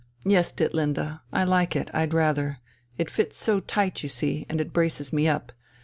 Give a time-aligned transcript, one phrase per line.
[0.25, 2.57] "Yes, Ditlinde, I like it, I'd rather.
[2.97, 5.51] It fits so tight, you see, and it braces me up.